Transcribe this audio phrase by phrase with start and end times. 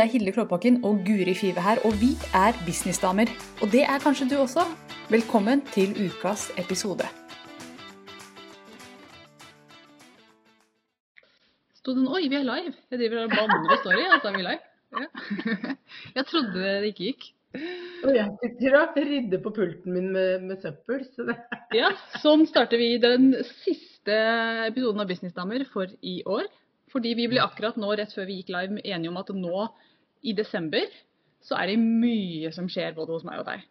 [0.00, 3.28] Det er Hilde Klåbakken og Guri Five her, og vi er businessdamer.
[3.60, 4.62] Og det er kanskje du også.
[5.12, 7.04] Velkommen til ukas episode.
[11.76, 12.72] Sto den Oi, vi er live.
[12.88, 14.64] Jeg driver og banner og står i at da er vi live.
[15.02, 15.04] Ja.
[16.16, 17.28] Jeg trodde det ikke gikk.
[18.06, 21.04] Og jeg sitter og rydder på pulten min med, med søppel.
[21.12, 21.36] Så det...
[21.76, 21.92] Ja,
[22.24, 23.34] sånn starter vi den
[23.66, 24.16] siste
[24.64, 26.48] episoden av Businessdamer for i år.
[26.90, 29.68] Fordi vi ble akkurat nå, rett før vi gikk live, enige om at nå
[30.22, 30.86] i desember
[31.42, 33.62] så er det mye som skjer både hos meg og deg.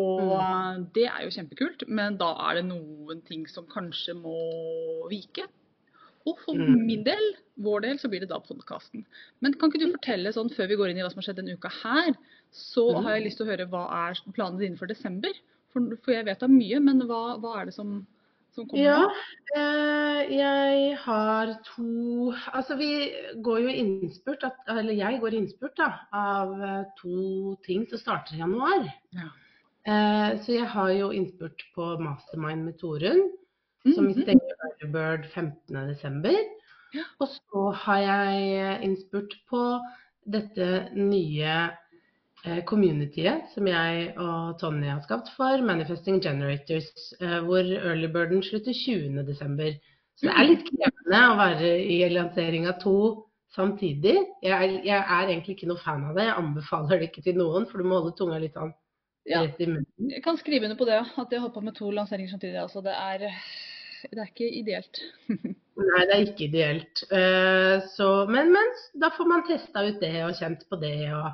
[0.00, 0.86] Og Mm.
[0.94, 5.44] det er jo kjempekult, men da er det noen ting som kanskje må vike.
[6.26, 6.86] Og for Mm.
[6.86, 9.04] min del, vår del, så blir det da podkasten.
[9.40, 11.36] Men kan ikke du fortelle sånn før vi går inn i hva som har skjedd
[11.42, 12.14] denne uka her,
[12.52, 13.02] så Mm.
[13.04, 15.30] har jeg lyst til å høre hva er planene dine for desember?
[15.72, 18.06] For, for jeg vet da mye, men hva, hva er det som,
[18.54, 19.10] som kommer Ja,
[19.56, 23.10] eh, jeg har to Altså, vi
[23.42, 28.42] går jo innspurt, eller jeg går innspurt da, av eh, to ting som starter i
[28.42, 28.88] januar.
[29.16, 29.28] Ja.
[29.86, 33.30] Eh, så jeg har jo innspurt på Mastermind med Torunn,
[33.94, 34.22] som vi Mhm.
[34.22, 36.36] stenger Firebird Bird 15.12.
[36.92, 37.04] Ja.
[37.20, 39.80] Og så har jeg innspurt på
[40.26, 41.70] dette nye
[42.66, 46.88] communityet som jeg og Tonje har skapt for Manifesting Generators,
[47.20, 49.74] eh, hvor early birden slutter 20.12.
[50.16, 52.96] Så det er litt krevende å være i lansering av to
[53.56, 54.16] samtidig.
[54.44, 56.26] Jeg er, jeg er egentlig ikke noe fan av det.
[56.28, 58.72] Jeg anbefaler det ikke til noen, for du må holde tunga litt sånn
[59.28, 59.42] Ja.
[59.44, 60.10] rett i munnen.
[60.14, 62.56] Jeg kan skrive under på det, at jeg holdt på med to lanseringer samtidig.
[62.56, 63.26] Altså, det, er,
[64.08, 65.02] det er ikke ideelt.
[65.90, 67.02] Nei, det er ikke ideelt.
[67.12, 70.96] Uh, så, men, men da får man testa ut det og kjent på det.
[71.16, 71.28] og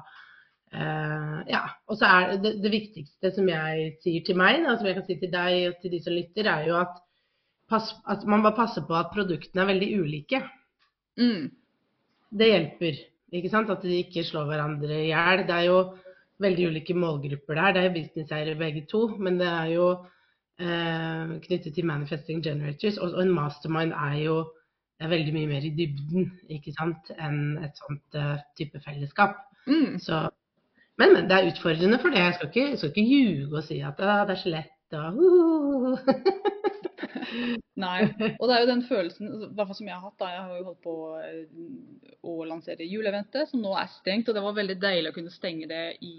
[0.73, 4.89] eh, ja, og så er det, det viktigste som jeg sier til meg, da, som
[4.89, 6.97] jeg kan si til deg og til de som lytter, er jo at,
[7.71, 10.43] pass, at man bare passer på at produktene er veldig ulike.
[11.21, 11.47] Mm.
[12.37, 12.99] Det hjelper.
[13.33, 13.71] ikke sant?
[13.73, 15.47] At de ikke slår hverandre i hjel.
[15.47, 15.79] Det er jo
[16.43, 17.73] veldig ulike målgrupper der.
[17.73, 19.89] Det er jo businesseiere begge to, men det er jo
[20.61, 22.99] eh, knyttet til Manifesting Generators.
[22.99, 24.39] Og, og en mastermind er jo
[25.01, 29.39] er veldig mye mer i dybden ikke sant, enn et sånt uh, type fellesskap.
[29.69, 29.99] Mm.
[30.03, 30.23] Så,
[31.01, 32.23] men, men det er utfordrende for det.
[32.23, 34.73] Jeg skal ikke, jeg skal ikke ljuge og si at «Ah, det er så lett
[34.97, 35.99] og uh.
[37.77, 37.97] Nei.
[38.39, 40.19] Og det er jo den følelsen, i som jeg har hatt.
[40.21, 41.45] da, Jeg har jo holdt på eh,
[42.25, 44.31] å lansere juleeventet, som nå er stengt.
[44.31, 46.15] Og det var veldig deilig å kunne stenge det i,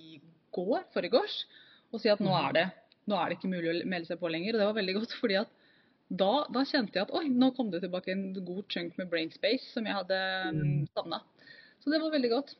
[0.00, 0.18] i
[0.56, 1.36] går, forgårs,
[1.92, 2.66] og si at nå er, det,
[3.10, 4.56] nå er det ikke mulig å melde seg på lenger.
[4.56, 5.54] Og det var veldig godt, fordi at
[6.10, 9.30] da, da kjente jeg at oi, nå kom det tilbake en god chunk med brain
[9.30, 10.18] space som jeg hadde
[10.50, 11.22] um, savna.
[11.84, 12.56] Så det var veldig godt.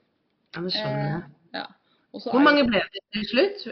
[0.54, 1.18] Ja, det skjønner jeg.
[1.24, 1.66] Eh, ja.
[2.10, 3.68] Hvor mange ble det til slutt?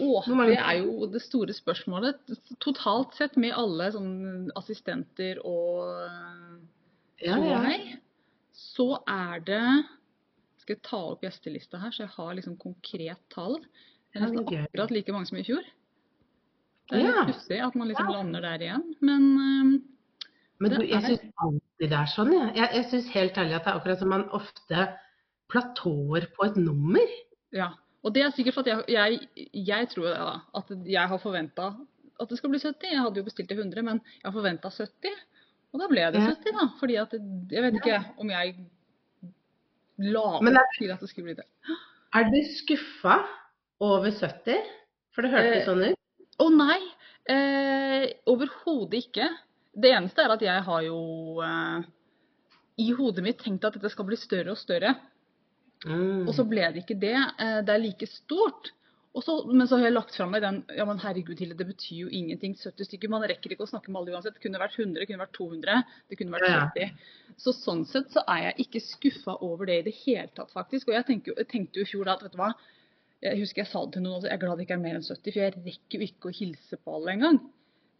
[0.00, 2.20] Åh, det er jo det store spørsmålet.
[2.64, 5.90] Totalt sett med alle sånn assistenter og
[7.22, 7.58] Ja, så ja.
[7.62, 7.90] meg,
[8.56, 9.66] så er det
[10.62, 13.58] Skal jeg ta opp gjestelista her, så jeg har liksom konkret tall.
[14.12, 15.64] Det er nesten akkurat like mange som i fjor.
[16.92, 19.72] Det er litt pussig at man liksom lander der igjen, men øhm,
[20.62, 22.44] Men du, jeg syns alltid det er sånn, ja.
[22.54, 24.84] Jeg, jeg syns helt ærlig at det er akkurat som man ofte
[25.52, 27.16] platåer på et nummer.
[27.52, 27.72] ja.
[28.02, 31.20] Og det er sikkert for at jeg, jeg, jeg tror det da, at jeg har
[31.22, 31.68] forventa
[32.18, 32.88] at det skal bli 70.
[32.90, 35.20] Jeg hadde jo bestilt til 100, men jeg har forventa 70.
[35.72, 36.66] Og da ble det 70, da.
[36.80, 38.56] Fordi at jeg vet ikke om jeg
[40.02, 41.46] la Men opp til at det skulle bli det.
[42.18, 43.20] Er du skuffa
[43.82, 44.66] over 70?
[45.14, 46.28] For det hørtes Eh, sånn ut.
[46.42, 46.80] Å nei,
[47.30, 49.28] eh, overhodet ikke.
[49.72, 50.98] Det eneste er at jeg har jo
[51.44, 51.86] eh,
[52.82, 54.96] i hodet mitt tenkt at dette skal bli større og større.
[55.86, 56.28] Mm.
[56.28, 57.16] Og så ble det ikke det.
[57.16, 58.72] Eh, det er like stort.
[59.12, 61.66] Og så, men så har jeg lagt fra meg den Ja, men herregud, Hilde, det
[61.68, 62.54] betyr jo ingenting.
[62.56, 63.12] 70 stykker.
[63.12, 64.38] Man rekker ikke å snakke med alle uansett.
[64.38, 66.88] Det kunne vært 100, det kunne vært 200, det kunne vært Ja,
[67.40, 70.88] Så sånn sett så er jeg ikke skuffa over det i det hele tatt, faktisk.
[70.88, 72.54] Og jeg, tenker, jeg tenkte jo i fjor da at vet du hva,
[73.22, 74.96] jeg husker jeg sa det til noen også, jeg er glad det ikke er mer
[74.98, 77.42] enn 70, for jeg rekker jo ikke å hilse på alle engang.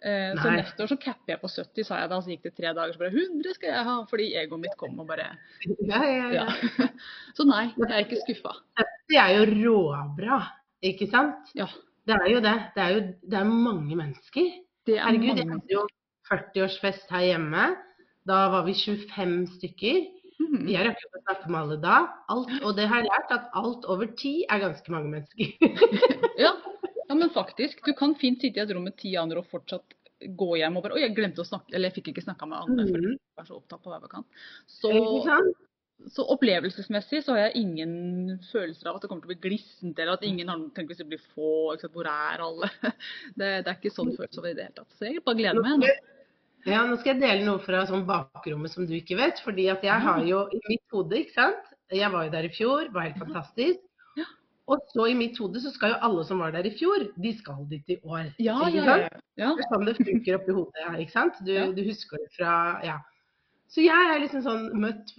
[0.03, 2.19] Eh, så neste år så capper jeg på 70, sa jeg da.
[2.23, 3.95] Så gikk det tre dager, så bare 100 skal jeg ha.
[4.11, 5.29] Fordi egoet mitt kom og bare
[5.91, 6.43] Ja, ja, ja.
[6.43, 6.89] Ja.
[7.39, 8.57] Så nei, jeg er ikke skuffa.
[9.11, 10.41] Det er jo råbra,
[10.91, 11.53] ikke sant?
[11.59, 11.69] Ja.
[12.09, 12.57] Det er jo det.
[12.75, 14.51] Det er jo det er mange mennesker.
[14.87, 15.87] Det er Herregud, jeg mange hadde jo
[16.33, 17.69] 40-årsfest her hjemme.
[18.29, 20.03] Da var vi 25 stykker.
[20.67, 21.97] vi Jeg rakk ikke å snakke med alle da.
[22.35, 25.55] Alt, og det har jeg lært, at alt over ti er ganske mange mennesker.
[26.43, 26.55] Ja.
[27.13, 27.83] Ja, men faktisk.
[27.85, 29.95] Du kan fint sitte i et rom med ti andre og fortsatt
[30.39, 32.61] gå hjem og bare Oi, jeg glemte å snakke Eller jeg fikk ikke snakka med
[32.63, 33.17] andre for Mhm.
[33.19, 34.27] jeg var så opptatt på hver vår kant.
[34.71, 34.93] Så,
[36.15, 39.99] så opplevelsesmessig så har jeg ingen følelser av at det kommer til å bli glissent,
[39.99, 41.51] eller at ingen har tenkt hvis det blir få,
[41.81, 42.71] sant, hvor er alle?
[43.39, 44.97] Det, det er ikke sånn følelse over i det hele tatt.
[44.99, 45.83] Så jeg bare gleder meg.
[45.83, 45.93] nå.
[46.71, 49.41] Ja, nå skal jeg dele noe fra sånn bakrommet som du ikke vet.
[49.43, 52.53] fordi at jeg har jo i mitt hode, ikke sant Jeg var jo der i
[52.55, 53.83] fjor, var helt fantastisk.
[54.71, 57.33] Og så i mitt hode så skal jo alle som var der i fjor, de
[57.35, 58.29] skal dit i år.
[58.39, 59.09] Ja, ikke sant?
[59.09, 59.23] ja.
[59.43, 59.49] ja.
[59.59, 61.41] Det er sånn det funker oppi hodet, ikke sant?
[61.43, 62.55] Du, du husker det fra
[62.87, 63.01] Ja.
[63.73, 65.15] Så jeg har liksom sånn møtt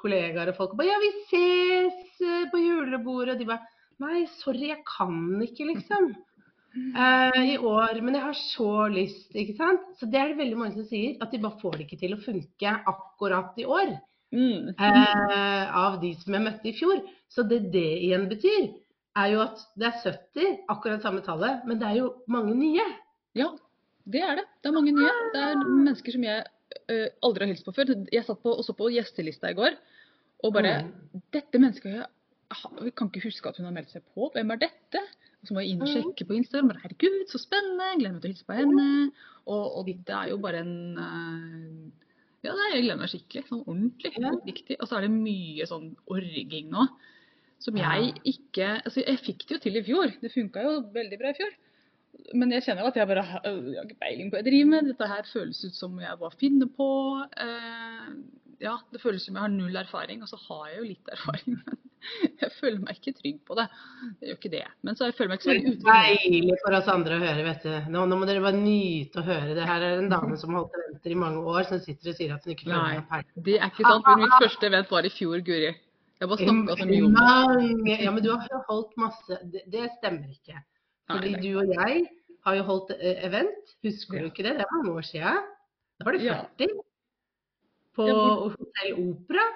[0.00, 3.34] kollegaer og folk og bare Ja, vi ses eh, på julebordet.
[3.34, 6.12] Og de bare Nei, sorry, jeg kan ikke, liksom.
[6.94, 7.98] Uh, I år.
[8.04, 9.88] Men jeg har så lyst, ikke sant.
[9.98, 11.16] Så det er det veldig mange som sier.
[11.24, 13.96] At de bare får det ikke til å funke akkurat i år.
[14.34, 14.74] Mm.
[14.76, 17.00] Eh, av de som jeg møtte i fjor.
[17.32, 18.68] Så det det igjen betyr,
[19.18, 22.84] er jo at det er 70, akkurat samme tallet, men det er jo mange nye.
[23.38, 23.50] Ja,
[24.08, 24.46] det er det.
[24.62, 25.14] Det er mange nye.
[25.34, 27.94] Det er mennesker som jeg ø, aldri har hilst på før.
[28.12, 29.76] Jeg satt på, og så på gjestelista i går
[30.46, 31.22] og bare Mm.
[31.34, 32.06] Dette mennesket jeg,
[32.84, 34.30] jeg kan ikke huske at hun har meldt seg på.
[34.34, 35.00] Hvem er dette?
[35.42, 36.70] Og så må jeg inn og sjekke på Instagram.
[36.70, 37.88] Bare, Herregud, så spennende.
[37.98, 38.86] Gleder meg til å hilse på henne.
[39.46, 42.07] Og, og det er jo bare en eh,
[42.48, 43.44] Ja, det er, jeg gleder meg skikkelig.
[43.50, 44.12] Sånn ordentlig.
[44.16, 44.32] Ja.
[44.48, 44.76] Riktig.
[44.80, 46.88] Og så er det mye sånn orging nå.
[47.58, 50.12] Som jeg ikke Altså, jeg fikk det jo til i fjor.
[50.22, 51.56] Det funka jo veldig bra i fjor.
[52.38, 53.48] Men jeg kjenner jo at jeg bare har
[53.84, 54.88] ikke peiling på hva jeg driver med.
[54.92, 56.88] Dette her føles ut som jeg bare finner på.
[57.44, 58.08] Eh,
[58.62, 61.60] ja, det føles som jeg har null erfaring, og så har jeg jo litt erfaring.
[62.22, 63.64] Men jeg føler meg ikke trygg på det.
[64.20, 64.62] Det gjør ikke det.
[64.86, 65.88] Men så jeg føler meg ikke så veldig utrygg.
[65.88, 67.72] deilig for oss andre å høre, vet du.
[67.94, 69.56] Nå, nå må dere bare nyte å høre.
[69.58, 72.20] Det her er en dame som har holdt eventer i mange år, som sitter og
[72.20, 73.44] sier at hun ikke føler noe peiling.
[73.50, 74.08] Det er ikke sant.
[74.08, 75.72] Men mitt første event var i fjor, Guri.
[76.18, 77.98] Jeg bare snakka så mye om det.
[78.06, 80.62] Ja, men du har holdt masse Det, det stemmer ikke.
[81.10, 82.08] Fordi du og jeg
[82.46, 83.74] har jo holdt eh, event.
[83.86, 84.56] Husker du ikke det?
[84.58, 85.46] Det var noen år siden.
[85.98, 86.40] Da var det Ja.
[86.58, 86.72] 40.
[86.72, 86.87] Ja,
[88.06, 89.46] hvor- Hotell Opera.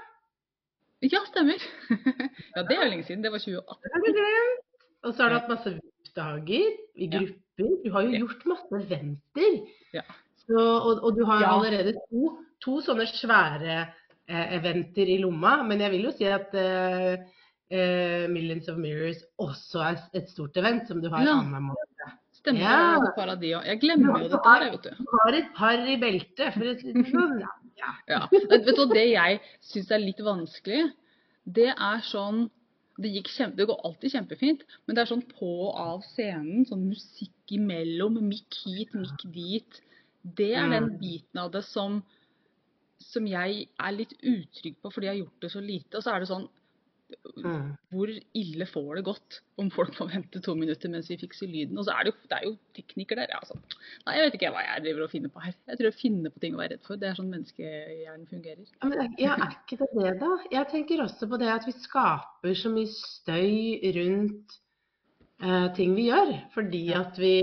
[1.03, 1.59] Ja, stemmer.
[2.57, 3.23] ja, det er jo lenge siden.
[3.25, 3.81] Det var 2018.
[3.83, 4.61] Det har du glemt.
[5.03, 7.73] Og så har du hatt masse VIP-dager i grupper.
[7.83, 9.57] Du har jo gjort masse eventer.
[9.95, 10.05] Ja.
[10.45, 12.31] Så, og, og du har allerede to,
[12.63, 15.57] to sånne svære eh, eventer i lomma.
[15.67, 17.27] Men jeg vil jo si at eh,
[17.71, 21.35] eh, Millions of Mirrors også er et stort event som du har Ja.
[21.41, 21.89] annenhver måned.
[22.43, 22.63] Stemmer.
[22.63, 23.35] Ja.
[23.43, 25.03] Jeg et glemmer jo dette her, vet du.
[25.03, 26.55] Du har et par i beltet.
[26.55, 27.43] For det sånn.
[28.09, 28.27] Ja.
[28.31, 30.93] Vet du det jeg syns er litt vanskelig,
[31.45, 32.51] det er sånn
[33.01, 36.85] det, kjempe, det går alltid kjempefint, men det er sånn på og av scenen, sånn
[36.91, 39.81] musikk imellom, mikk hit, mikk dit.
[40.23, 40.99] Det er den Mm.
[41.01, 42.03] biten av det som,
[43.01, 45.97] som jeg er litt utrygg på fordi jeg har gjort det så lite.
[45.97, 46.49] Og så er det sånn.
[47.93, 51.79] Hvor ille får det gått om folk må vente to minutter mens vi fikser lyden?
[51.79, 53.33] Og så er det jo, det er jo tekniker der.
[53.39, 53.57] Altså.
[54.07, 55.55] Nei, jeg vet ikke hva jeg driver og finner på her.
[55.71, 57.01] Jeg tror jeg finner på ting å være redd for.
[57.03, 58.65] Det er sånn menneskehjernen fungerer.
[58.83, 60.33] Ja, men er- ja, er ikke det det, da?
[60.57, 64.59] Jeg tenker også på det at vi skaper så mye støy rundt
[65.43, 66.35] eh, ting vi gjør.
[66.55, 67.35] Fordi at vi,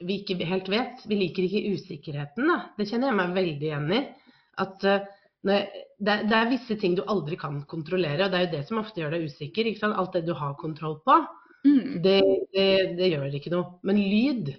[0.00, 1.04] vi ikke helt vet.
[1.10, 2.58] Vi liker ikke usikkerheten, da.
[2.78, 4.02] Det kjenner jeg meg veldig igjen i.
[4.58, 5.06] At eh,
[5.46, 9.00] det, er- visse ting du aldri kan kontrollere, og det er jo det som ofte
[9.00, 9.64] gjør deg usikker.
[9.94, 11.26] Alt det du har kontroll på,
[11.66, 12.02] Mm.
[12.02, 12.20] det,
[12.54, 13.66] det, det gjør ikke noe.
[13.82, 14.54] Men lyd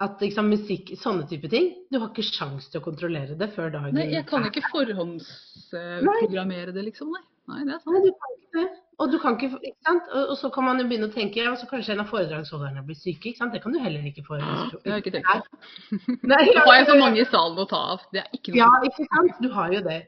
[0.00, 3.68] at sant, musikk, sånne type ting, du har ikke sjans til å kontrollere det før
[3.70, 7.08] dagen Nei, jeg kan ikke forhåndsprogrammere det, liksom.
[7.12, 7.20] Nei.
[7.52, 7.94] Nei, det er sant.
[7.94, 8.68] Nei, du kan ikke det.
[9.00, 10.08] Og du kan ikke, ikke sant?
[10.12, 12.98] Og, så kan man jo begynne å tenke ja, så kanskje en av foredragsholderne blir
[12.98, 13.32] syke.
[13.32, 14.80] Det kan du heller ikke forestå.
[14.84, 16.18] Det har jeg ikke tenkt på.
[16.32, 18.04] Nei, har jeg så mange i salen å ta av.
[18.12, 19.40] Det er ikke noe Ja, ikke sant?
[19.42, 19.98] Du har jo det.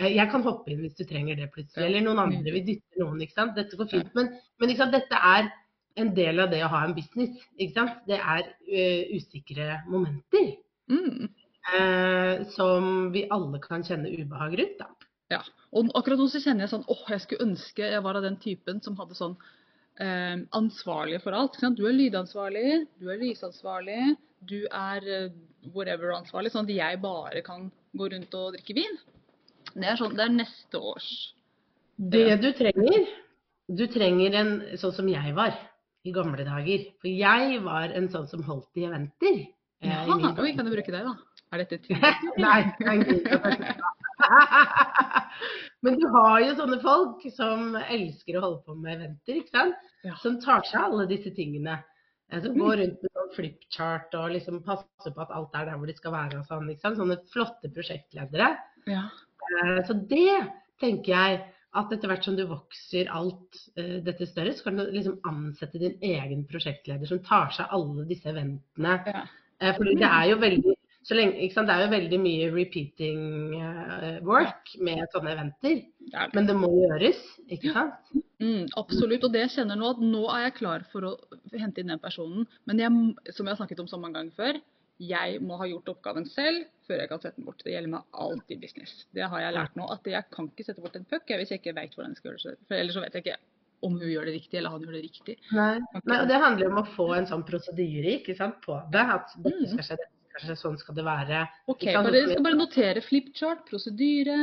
[0.00, 1.86] Eh, Jeg kan hoppe inn hvis du trenger det plutselig.
[1.86, 2.54] Eller noen andre.
[2.56, 3.54] vil dytte noen, ikke sant.
[3.58, 4.10] Dette går fint.
[4.18, 5.52] Men, men dette er
[6.02, 7.38] en del av det å ha en business.
[7.60, 8.02] ikke sant?
[8.10, 10.52] Det er uh, usikre momenter.
[10.90, 11.30] mm.
[11.62, 14.80] Uh, som vi alle kan kjenne ubehag rundt.
[14.80, 14.88] da.
[15.32, 15.40] Ja.
[15.72, 18.36] Og akkurat nå så kjenner jeg sånn åh, jeg skulle ønske jeg var av den
[18.42, 19.36] typen som hadde sånn
[20.02, 21.56] eh, ansvarlig for alt.
[21.78, 25.30] Du er lydansvarlig, du er lysansvarlig, du er eh,
[25.72, 26.52] whatever ansvarlig.
[26.52, 29.00] Sånn at jeg bare kan gå rundt og drikke vin.
[29.72, 31.08] Det er, sånn, det er neste års
[31.96, 33.04] Det du trenger,
[33.72, 35.54] du trenger en sånn som jeg var
[36.04, 36.88] i gamle dager.
[37.00, 39.44] For jeg var en sånn som holdt i eventer.
[39.80, 41.14] eh, Ja, i kan du bruke deg, da?
[41.52, 41.88] Er dette et
[42.44, 42.60] nei.
[45.82, 49.88] Men du har jo sånne folk som elsker å holde på med eventer, ikke sant?
[50.06, 50.14] Ja.
[50.22, 51.80] Som tar seg av alle disse tingene.
[52.32, 55.90] Som går rundt med sånn flipchart og liksom passer på at alt er der hvor
[55.90, 56.70] det skal være og sånn.
[56.72, 57.00] ikke sant?
[57.00, 58.52] Sånne flotte prosjektledere.
[58.88, 59.02] Ja.
[59.58, 60.38] Eh, Så det
[60.80, 61.42] tenker jeg
[61.76, 65.80] at etter hvert som du vokser alt eh, dette større, så kan du liksom ansette
[65.80, 68.96] din egen prosjektleder som tar seg av alle disse eventene.
[69.08, 69.26] Ja.
[69.60, 70.74] Eh, fordi det er jo veldig
[71.10, 71.48] lenge?
[71.52, 73.22] Det er jo veldig mye repeating
[73.58, 75.80] eh, work med sånne eventer.
[75.82, 76.28] Det det.
[76.36, 78.12] Men det må gjøres, ikke sant?
[78.42, 79.24] Mm, absolutt.
[79.26, 81.12] Og det jeg kjenner nå, at nå er jeg klar for å
[81.54, 82.46] hente inn den personen.
[82.68, 84.60] Men jeg, som jeg har snakket om så mange ganger før,
[85.02, 87.62] jeg må ha gjort oppgaven selv før jeg kan sette den bort.
[87.64, 88.92] Det gjelder meg alt i business.
[89.14, 89.88] Det har jeg lært nå.
[89.90, 92.32] At jeg kan ikke sette bort en puck hvis jeg ikke vet hvordan jeg skal
[92.32, 92.68] gjøre det.
[92.68, 93.40] For ellers så vet jeg ikke
[93.82, 95.34] om hun gjør det riktig, eller han gjør det riktig.
[95.58, 95.72] Nei,
[96.06, 99.02] Nei og det handler om å få en sånn prosedyre ikke sant, på det.
[99.16, 101.42] At dette skal skje, dette skal skje, sånn skal det være.
[101.70, 104.38] Ok, bare, Jeg skal bare notere flipchart, prosedyre.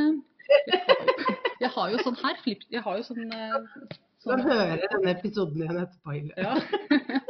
[1.60, 2.38] Jeg har jo sånn her.
[2.44, 3.34] Flip, jeg har jo sånn,
[4.24, 6.16] sånn Du kan høre denne episoden igjen etterpå.
[6.40, 7.20] Ja.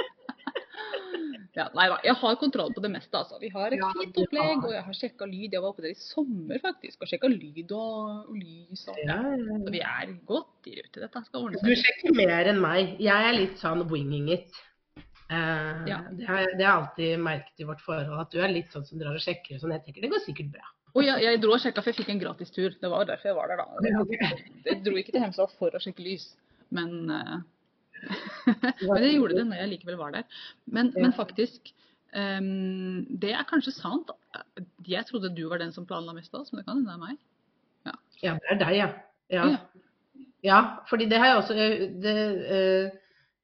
[1.59, 3.11] Ja, nei da, jeg har kontroll på det meste.
[3.19, 3.39] altså.
[3.43, 5.57] Vi har et ja, fint opplegg, og jeg har sjekka lyd.
[5.57, 8.85] Jeg var oppe der i sommer faktisk, og sjekka lyd og, og lys.
[8.87, 11.03] Og, ja, ja, Så vi er godt i rute.
[11.03, 11.67] Dette skal ordne seg.
[11.67, 12.95] Du sjekker mer enn meg.
[13.03, 14.63] Jeg er litt sånn winging it.
[15.31, 18.73] Uh, det, har, det, har, jeg alltid merket i vårt forhold, at du er litt
[18.75, 19.77] sånn som drar og sjekker sånn.
[19.77, 20.67] Jeg tenker det går sikkert bra.
[20.91, 22.75] Og jeg, jeg dro og sjekka, for jeg fikk en gratis tur.
[22.75, 24.41] Det var derfor jeg var der, da.
[24.67, 26.33] Jeg dro ikke til Hemsedal for å sjekke lys,
[26.75, 27.37] men uh,
[28.89, 30.41] men det gjorde det når jeg likevel var der.
[30.67, 31.73] Men, men faktisk,
[32.17, 34.11] um, det er kanskje sant.
[34.89, 36.97] Jeg trodde du var den som planla mest av oss, men det kan hende det
[36.97, 37.21] er meg.
[37.87, 37.95] Ja.
[38.25, 38.89] ja, det er deg, ja.
[39.33, 39.45] ja.
[39.55, 39.85] ja.
[40.49, 40.61] ja
[40.91, 41.59] fordi det har jeg også
[42.03, 42.17] det,
[42.51, 42.99] uh,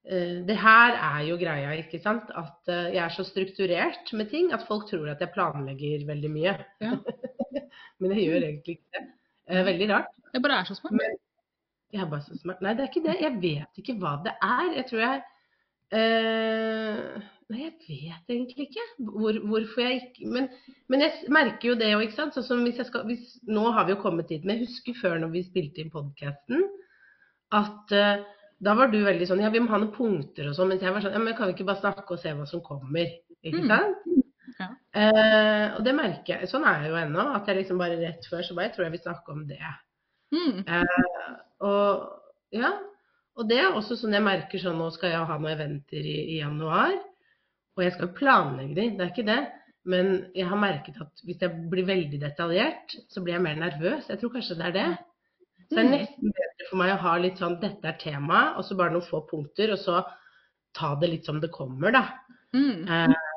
[0.07, 2.31] det her er jo greia, ikke sant.
[2.39, 6.31] At uh, jeg er så strukturert med ting at folk tror at jeg planlegger veldig
[6.31, 6.57] mye.
[6.81, 6.93] Ja.
[8.01, 9.07] men jeg gjør egentlig ikke det.
[9.51, 10.13] Uh, veldig rart.
[10.35, 10.93] Jeg bare er så smart.
[10.93, 11.17] Men,
[11.93, 12.61] jeg er bare så smart.
[12.63, 13.17] Nei, det er ikke det.
[13.21, 14.69] Jeg vet ikke hva det er.
[14.77, 15.25] Jeg tror jeg
[15.97, 20.49] uh, Nei, jeg vet egentlig ikke Hvor, hvorfor jeg ikke men,
[20.91, 22.35] men, jeg merker jo det òg, ikke sant.
[22.35, 24.47] Sånn som hvis jeg skal hvis, Nå har vi jo kommet dit.
[24.47, 26.67] Men jeg husker før når vi spilte inn podkasten,
[27.55, 28.25] at uh,
[28.59, 30.71] da var du veldig sånn Ja, vi må ha noen punkter og sånn.
[30.73, 32.63] Mens jeg var sånn Ja, men kan vi ikke bare snakke og se hva som
[32.65, 33.11] kommer?
[33.45, 33.73] Ikke mm.
[33.73, 34.07] sant?
[34.57, 34.69] Ja.
[34.97, 36.49] Eh, og det merker jeg.
[36.51, 37.27] Sånn er jeg jo ennå.
[37.37, 39.73] At jeg liksom bare rett før så bare jeg tror jeg vil snakke om det.
[40.33, 40.63] Mm.
[40.65, 41.35] Eh,
[41.69, 42.07] og,
[42.57, 42.73] ja,
[43.37, 46.17] og det er også sånn jeg merker sånn Nå skal jeg ha noen eventer i,
[46.37, 46.97] i januar.
[47.77, 49.41] Og jeg skal planlegge de, det er ikke det.
[49.87, 54.09] Men jeg har merket at hvis jeg blir veldig detaljert, så blir jeg mer nervøs.
[54.11, 54.89] Jeg tror kanskje det er det.
[55.67, 55.93] Så det er mm.
[55.93, 56.33] nesten
[56.67, 59.27] bedre for meg å ha litt sånn dette er temaet, og så bare noen få
[59.29, 60.05] punkter, og så
[60.75, 62.05] ta det litt som det kommer, da.
[62.55, 62.87] Mm.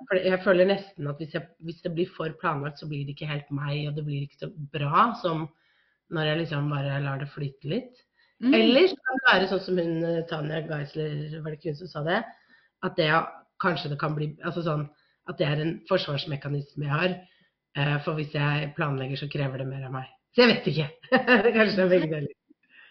[0.08, 3.16] For jeg føler nesten at hvis, jeg, hvis, det blir for planlagt, så blir det
[3.16, 5.48] ikke helt meg, og det blir ikke så bra som
[6.10, 8.00] når jeg liksom bare lar det flyte litt.
[8.42, 8.54] Mm.
[8.54, 11.82] Eller så kan det være sånn som hun eh, Tanja Geisler, var det ikke hun
[11.82, 12.22] som sa det,
[12.88, 13.10] at det
[13.60, 14.86] kanskje det kan bli altså sånn
[15.30, 17.18] at det er en forsvarsmekanisme jeg har.
[17.78, 20.08] Eh, for hvis jeg planlegger, så krever det mer av meg.
[20.34, 20.88] Så jeg vet ikke.
[21.12, 22.39] kanskje det er begge deler.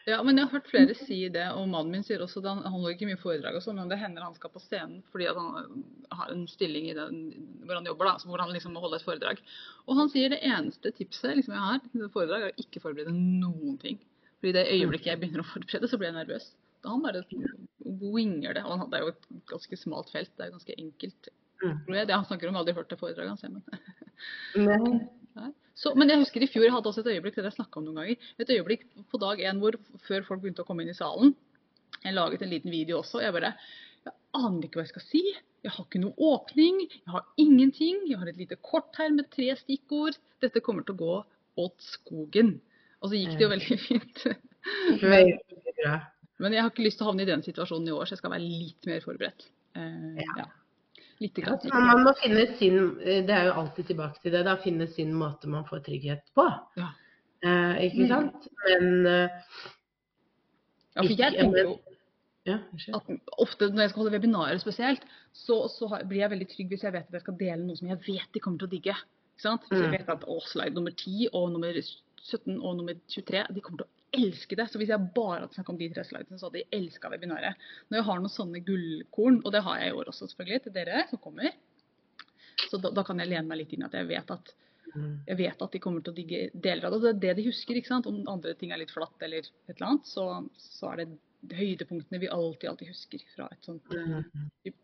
[0.08, 2.48] Ja, men jeg har hørt flere si det, og mannen min sier også det.
[2.48, 5.26] Han holder ikke mye foredrag og sånn, men det hender han skal på scenen fordi
[5.28, 5.82] han
[6.16, 7.18] har en stilling i den,
[7.66, 9.42] hvor han jobber, da, hvor han liksom må holde et foredrag.
[9.86, 13.12] Og han sier det eneste tipset liksom jeg har til foredrag, er å ikke forberede
[13.12, 14.00] noen ting.
[14.38, 16.48] Fordi det øyeblikket jeg begynner å forberede, så blir jeg nervøs.
[16.84, 17.24] Da han bare
[18.14, 18.64] winger det.
[18.64, 20.32] Og det er jo et ganske smalt felt.
[20.38, 21.32] Det er ganske enkelt.
[21.58, 21.78] Mm.
[21.90, 23.42] Det han snakker om, jeg har aldri hørt det foredraget hans.
[24.56, 25.00] Men.
[25.78, 28.00] Så, men jeg husker i fjor jeg hadde også et øyeblikk det jeg om noen
[28.00, 28.30] ganger.
[28.42, 31.36] Et øyeblikk på dag én hvor før folk begynte å komme inn i salen.
[32.02, 33.22] Jeg laget en liten video også.
[33.22, 33.54] Jeg bare
[34.06, 35.22] Jeg aner ikke hva jeg skal si.
[35.62, 36.80] Jeg har ikke noe åpning.
[36.90, 38.02] Jeg har ingenting.
[38.10, 40.18] Jeg har et lite kort her med tre stikkord.
[40.42, 41.16] Dette kommer til å gå
[41.64, 42.56] åt skogen.
[43.02, 44.24] Og så gikk det jo veldig fint.
[46.38, 48.22] Men jeg har ikke lyst til å havne i den situasjonen i år, så jeg
[48.22, 49.48] skal være litt mer forberedt.
[49.78, 50.46] Uh, ja.
[51.18, 51.30] Ja.
[51.34, 51.58] grann.
[51.66, 54.44] ja, man må finne sin eh, Det er jo alltid tilbake til det.
[54.46, 56.46] da, Finne sin måte man får trygghet på.
[56.78, 56.92] Ja.
[57.42, 58.08] Eh, ikke mm.
[58.12, 58.48] sant?
[58.66, 59.52] Men uh,
[60.96, 61.76] Ja, for jeg tenker jo
[62.48, 65.02] at ofte når jeg skal holde webinarer spesielt,
[65.36, 67.90] så, så, blir jeg veldig trygg hvis jeg vet at jeg skal dele noe som
[67.90, 68.94] jeg vet de kommer til å digge.
[69.36, 69.66] Ikke sant?
[69.68, 69.96] Hvis jeg mm.
[69.98, 73.88] vet at å, slide nummer 10 og nummer 17 og nummer 23 de kommer til
[73.88, 74.68] å elske det.
[74.70, 77.66] Så hvis jeg bare hadde snakket om de tre slidene, så hadde de elska webinaret.
[77.88, 80.76] Når jeg har noen sånne gullkorn, og det har jeg i år også selvfølgelig til
[80.78, 81.52] dere som kommer,
[82.68, 84.56] så da, da kan jeg lene meg litt inn i at jeg vet at
[85.28, 86.98] jeg vet at de kommer til å digge deler av det.
[86.98, 87.76] Og det er det de husker.
[87.76, 88.06] ikke sant?
[88.08, 90.24] Om andre ting er litt flatt eller et eller annet, så,
[90.58, 94.22] så er det høydepunktene vi alltid alltid husker fra et sånt uh,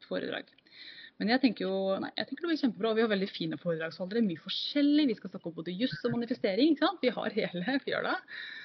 [0.07, 0.53] foredrag.
[1.23, 2.91] Men jeg tenker jo nei, jeg tenker det blir kjempebra.
[2.97, 4.25] Vi har veldig fine foredragsholdere.
[4.27, 5.05] Mye forskjellig.
[5.13, 6.73] Vi skal snakke om både juss og manifestering.
[6.75, 7.05] ikke sant?
[7.05, 8.15] Vi har hele fjøla.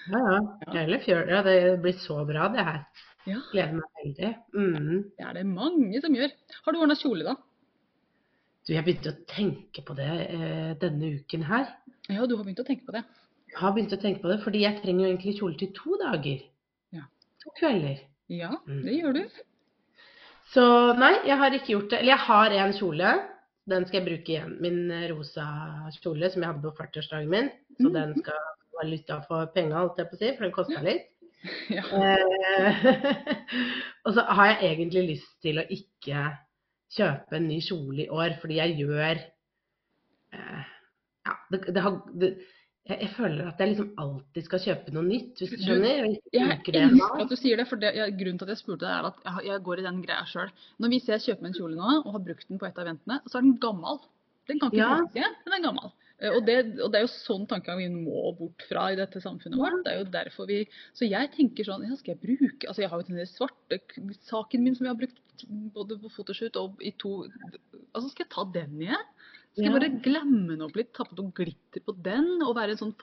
[0.09, 0.71] Ja, ja.
[0.79, 1.43] Hele fjøla.
[1.45, 2.81] Det blir så bra, det her.
[3.29, 3.37] Ja.
[3.51, 4.31] Gleder meg veldig.
[4.55, 4.97] Mm.
[5.19, 6.33] Det er det mange som gjør.
[6.65, 7.35] Har du ordna kjole, da?
[8.65, 11.69] Du, jeg begynte å tenke på det eh, denne uken her.
[12.09, 13.03] Ja, du har begynt å tenke på det?
[13.49, 15.97] Jeg har begynt å tenke på det, fordi jeg trenger jo egentlig kjole til to
[16.01, 16.41] dager.
[16.97, 17.05] Ja.
[17.45, 18.01] To kvelder.
[18.29, 18.81] Ja, mm.
[18.85, 19.39] det gjør du.
[20.53, 20.63] Så
[20.97, 21.99] nei, jeg har ikke gjort det.
[22.01, 23.13] Eller jeg har en kjole.
[23.69, 24.55] Den skal jeg bruke igjen.
[24.63, 24.79] Min
[25.11, 25.45] rosa
[25.99, 27.51] kjole som jeg hadde på 40-årsdagen min.
[27.77, 27.93] Så mm.
[27.95, 28.41] den skal
[28.79, 31.07] være litt av for penga, holdt jeg på å si, for den kosta litt.
[31.71, 31.85] Ja.
[31.95, 32.87] Eh,
[34.03, 36.25] og så har jeg egentlig lyst til å ikke
[36.91, 39.21] kjøpe en ny kjole i år, fordi jeg gjør
[40.35, 40.65] eh,
[41.29, 42.33] Ja, det, det har det,
[42.87, 45.89] jeg, jeg føler at jeg liksom alltid skal kjøpe noe nytt, hvis du skjønner?
[45.89, 48.85] Jeg jeg elsker at du sier det, for det, jeg, grunnen til at jeg spurte
[48.85, 50.51] deg, er at jeg, jeg går i den greia sjøl.
[50.79, 52.87] Når hvis jeg kjøper meg en kjole nå, og har brukt den på et av
[52.87, 53.99] eventene, så er den gammel.
[54.49, 55.01] Den kan ikke Ja.
[55.13, 55.91] igjen, den er gammel.
[56.19, 59.21] Eh, Og det, og det er jo sånn tankegang vi må bort fra i dette
[59.23, 59.83] samfunnet vårt.
[59.85, 62.89] Det er jo derfor vi Så jeg tenker sånn Ja, skal jeg bruke Altså, jeg
[62.89, 63.79] har jo den svarte
[64.27, 65.45] saken min som jeg har brukt
[65.77, 67.23] både på fotoshoot og i to
[67.93, 69.07] Altså, skal jeg ta den igjen?
[69.53, 69.79] Skal jeg Ja.
[69.79, 72.95] bare glemme den opp litt, ta noe glitter på den, og være en sånn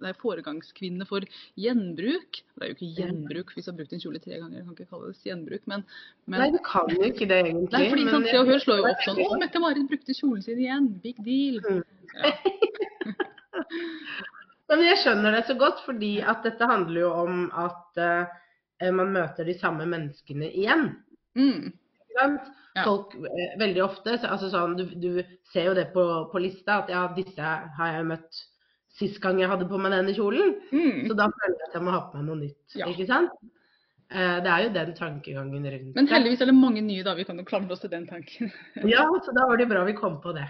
[0.00, 1.20] nei, foregangskvinne for
[1.56, 2.42] gjenbruk?
[2.54, 4.74] Det er jo ikke gjenbruk hvis du har brukt en kjole tre ganger, jeg kan
[4.76, 5.84] ikke kalle det gjenbruk, men,
[6.26, 7.72] men Nei, du kan jo ikke det egentlig.
[7.72, 10.58] Nei, fordi sant, Se og Hør slår jo opp sånn Å, Mette-Marit brukte kjolen sin
[10.60, 11.00] igjen.
[11.02, 11.60] Big deal.
[11.64, 11.82] Mm.
[12.14, 12.30] Ja.
[14.70, 18.26] Men jeg skjønner det så godt, fordi at dette handler jo om at uh,
[18.94, 20.92] man møter de samme menneskene igjen.
[21.34, 21.72] Mm.
[21.72, 22.44] Ikke sant?
[22.76, 22.84] Ja.
[22.86, 26.82] Folk eh, veldig ofte så, altså sånn, du, du ser jo det på, på lista,
[26.84, 28.42] at ja, disse har jeg møtt
[28.98, 30.56] sist gang jeg hadde på meg denne kjolen.
[30.70, 31.08] Mm.
[31.08, 32.76] Så da føler jeg at jeg må ha på meg noe nytt.
[32.78, 32.90] Ja.
[32.90, 33.34] Ikke sant?
[34.10, 37.14] Eh, det er jo den tankegangen rundt Men heldigvis er det mange nye, da.
[37.14, 38.50] Vi kan jo klamre oss til den tanken.
[38.94, 40.48] Ja, så da var det bra vi kom på det.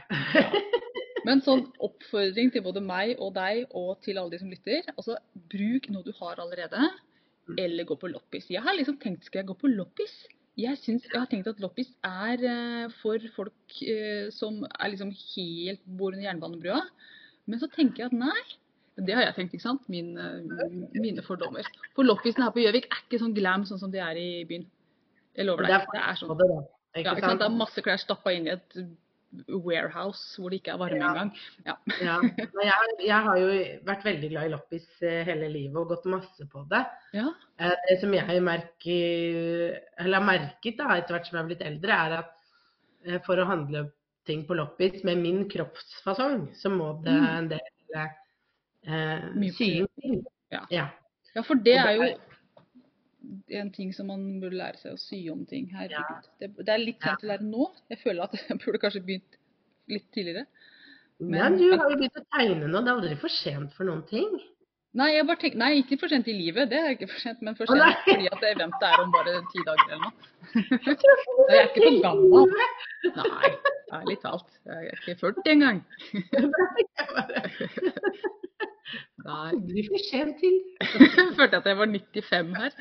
[1.28, 4.88] Men sånn oppfordring til både meg og deg og til alle de som lytter.
[4.96, 5.18] Altså,
[5.52, 6.88] bruk noe du har allerede,
[7.60, 8.48] eller gå på loppis.
[8.48, 10.14] Jeg har liksom tenkt skal jeg gå på loppis?
[10.60, 15.12] Jeg, synes, jeg har tenkt at loppis er eh, for folk eh, som er liksom
[15.14, 16.80] helt bor under jernbanebrua.
[17.48, 18.40] Men så tenker jeg at nei.
[19.00, 19.86] Det har jeg tenkt, ikke sant?
[19.88, 21.64] Min, eh, mine fordommer.
[21.96, 24.66] For loppisen her på Gjøvik er ikke sånn glam sånn som de er i byen.
[25.38, 25.86] Jeg lover Det deg.
[25.86, 26.42] er Det er sånn.
[26.98, 27.40] Ja, ikke sant?
[27.40, 28.76] Det er masse klær stappa inn i et
[29.48, 31.10] warehouse hvor det ikke er varme Ja.
[31.10, 31.30] engang.
[31.66, 31.74] Ja.
[32.02, 32.16] Ja.
[32.20, 33.48] Men jeg, jeg har jo
[33.86, 36.82] vært veldig glad i loppis eh, hele livet og gått masse på det.
[37.14, 37.28] ja.
[37.58, 41.66] Eh, Det som jeg merker, eller har merket da, etter hvert som jeg har blitt
[41.66, 42.32] eldre, er at
[43.06, 43.84] eh, for å handle
[44.26, 47.36] ting på loppis med min kroppsfasong, så må det Mm.
[47.38, 47.60] en del
[48.86, 50.24] eh, sying til.
[50.50, 50.64] Ja.
[50.70, 50.88] Ja.
[51.34, 52.08] Ja, for det er jo
[53.60, 55.68] en ting som man burde lære seg å sy om ting.
[55.74, 56.28] Herregud.
[56.28, 56.36] Ja.
[56.40, 57.68] Det, det er litt sent å lære nå.
[57.92, 59.40] Jeg føler at jeg burde kanskje begynt
[59.90, 60.46] litt tidligere.
[61.20, 64.02] Men du har jo begynt å tegne nå, det er aldri for sent for noen
[64.08, 64.38] ting.
[64.98, 67.42] Nei, jeg bare tenk, nei, ikke for sent i livet, det er ikke for sent,
[67.46, 70.14] men for sent oh, fordi at eventet er om bare ti dager eller noe.
[70.50, 72.48] Jeg er ikke for gammel.
[73.20, 73.52] Nei,
[74.00, 74.48] ærlig talt.
[74.66, 75.78] Jeg er ikke 40 engang.
[79.30, 80.56] Aldri for sent til.
[80.80, 82.72] Jeg følte at jeg var 95 her.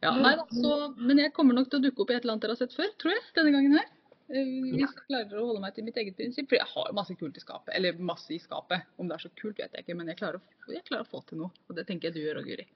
[0.00, 2.36] Ja, nei da, så, men jeg kommer nok til å dukke opp i et eller
[2.36, 3.88] annet dere har sett før, tror jeg, denne gangen her.
[4.30, 6.48] Eh, Hvis jeg klarer å holde meg til mitt eget prinsipp.
[6.50, 7.72] For jeg har masse kult i skapet.
[7.76, 8.84] Eller masse i skapet.
[9.00, 9.96] Om det er så kult, vet jeg ikke.
[9.98, 11.50] Men jeg klarer, å, jeg klarer å få til noe.
[11.66, 12.66] Og det tenker jeg du gjør òg, Guri.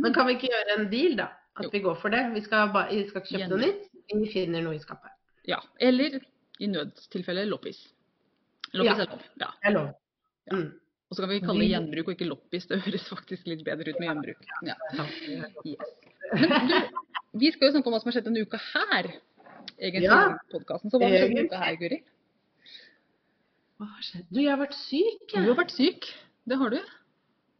[0.00, 1.28] Men kan vi ikke gjøre en deal, da?
[1.58, 1.72] At Jo.
[1.74, 2.22] vi går for det?
[2.36, 5.16] Vi skal, vi skal ikke kjøpe noe nytt, vi finner noe i skapet.
[5.50, 5.58] Ja.
[5.82, 6.20] Eller
[6.62, 7.82] i nødstilfelle loppis.
[8.74, 9.04] Loppis Ja.
[9.04, 9.22] er lov.
[9.40, 9.48] Ja.
[9.62, 9.88] Det er lov.
[10.50, 10.56] Ja.
[10.56, 10.68] Mm.
[11.10, 12.66] Og så kan vi kalle det gjenbruk og ikke loppis.
[12.70, 14.44] Det høres faktisk litt bedre ut med gjenbruk.
[14.62, 14.76] Ja.
[15.66, 15.80] Yes.
[16.38, 16.76] Men du,
[17.42, 19.08] vi skal jo snakke om hva som har skjedd denne uka her.
[19.80, 20.20] Egentlig Ja.
[20.52, 20.90] podcasten.
[20.92, 21.98] Så hva har skjedd denne uka her, Guri?
[23.80, 24.26] Hva har skjedd?
[24.30, 26.06] Du, jeg har vært syk, Du har vært syk.
[26.46, 26.80] Det har du.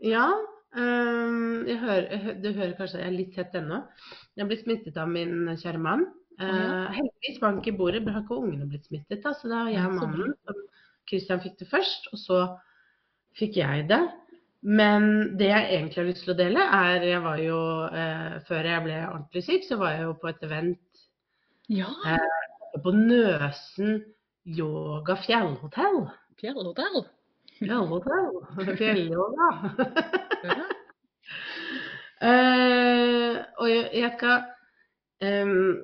[0.07, 0.29] Ja.
[0.71, 3.83] Um, hører, du hører kanskje at jeg er litt tett ennå.
[4.39, 6.07] Jeg ble smittet av min kjære mann.
[6.41, 9.19] Uh, heldigvis bank i bordet, har ikke ungene blitt smittet.
[9.25, 10.61] Da, så det har jeg og mannen som
[11.09, 12.41] Christian fikk det først, og så
[13.39, 14.01] fikk jeg det.
[14.61, 17.61] Men det jeg egentlig har lyst til å dele, er Jeg var jo
[17.97, 21.01] eh, Før jeg ble ordentlig syk, så var jeg jo på et event
[21.73, 21.89] Ja.
[22.85, 24.03] på Nøsen
[24.45, 26.03] yoga fjellhotell.
[26.41, 27.01] Fjellhotell.
[27.57, 28.37] Fjellhotell.
[28.81, 29.51] Fjellyoga.
[30.45, 30.61] Ja.
[32.21, 34.43] Eh, og jeg, jeg skal
[35.25, 35.79] ehm,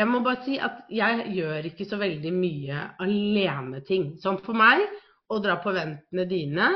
[0.00, 4.14] Jeg må bare si at jeg gjør ikke så veldig mye aleneting.
[4.22, 4.80] Sånn for meg,
[5.28, 6.70] å dra på eventene dine,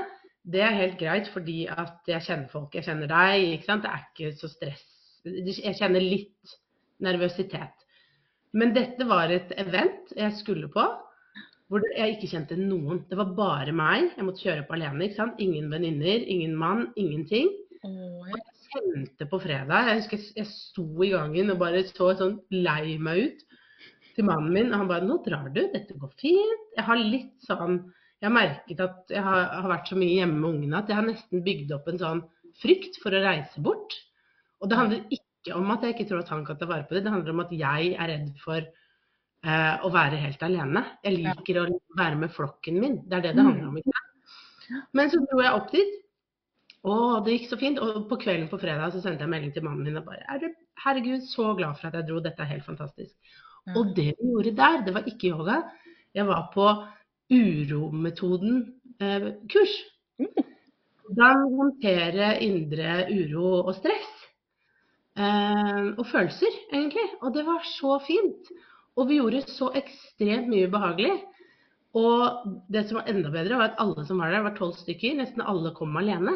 [0.45, 2.75] det er helt greit fordi at jeg kjenner folk.
[2.77, 3.87] Jeg kjenner deg, ikke sant.
[3.87, 4.85] Det er ikke så stress.
[5.25, 6.57] Jeg kjenner litt
[7.05, 7.87] nervøsitet.
[8.55, 10.85] Men dette var et event jeg skulle på,
[11.73, 13.07] hvor jeg ikke kjente noen.
[13.09, 14.13] Det var bare meg.
[14.19, 15.09] Jeg måtte kjøre opp alene.
[15.09, 15.41] ikke sant?
[15.41, 17.49] Ingen venninner, ingen mann, ingenting.
[17.89, 22.39] Og jeg kjente på fredag Jeg husker jeg sto i gangen og bare så sånn
[22.55, 23.45] lei meg ut
[24.15, 24.73] til mannen min.
[24.73, 25.63] Og han bare 'Nå drar du.
[25.73, 27.83] Dette går fint.' Jeg har litt sånn
[28.21, 30.97] Jeg har merket at jeg har, har vært så mye hjemme med ungene at jeg
[30.97, 32.23] har nesten bygd opp en sånn
[32.63, 33.97] frykt for å reise bort.
[34.63, 36.95] Og det handler ikke om at jeg ikke tror at han kan ta vare på
[36.95, 37.03] det.
[37.05, 40.85] Det handler om at jeg er redd for uh, å være helt alene.
[41.05, 41.67] Jeg liker å
[41.99, 42.97] være med flokken min.
[43.05, 43.77] Det er det det handler om.
[43.83, 44.81] ikke sant?
[44.97, 45.99] Men så dro jeg opp dit.
[46.85, 47.79] Å, det gikk så fint.
[47.81, 50.39] Og på kvelden på fredag så sendte jeg melding til mannen min og bare er
[50.43, 50.49] du,
[50.85, 52.17] Herregud, så glad for at jeg dro.
[52.25, 53.15] Dette er helt fantastisk.
[53.65, 53.75] Mm.
[53.79, 55.57] Og det vi gjorde der, det var ikke yoga.
[56.15, 56.67] Jeg var på
[57.33, 59.75] urometoden-kurs.
[61.05, 64.13] Hvordan håndtere indre uro og stress.
[65.15, 67.07] Eh, og følelser, egentlig.
[67.23, 68.43] Og det var så fint.
[68.99, 71.15] Og vi gjorde så ekstremt mye ubehagelig.
[71.95, 72.19] Og
[72.73, 75.19] det som var enda bedre, var at alle som var der, var tolv stykker.
[75.21, 76.35] Nesten alle kom alene.